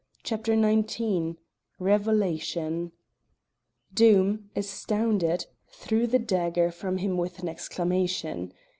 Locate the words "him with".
6.97-7.37